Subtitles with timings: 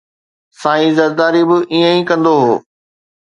[0.59, 2.53] سائين زرداري به ائين ئي ڪندو هو